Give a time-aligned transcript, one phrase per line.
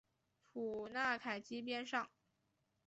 [0.51, 2.09] 普纳凯基边上。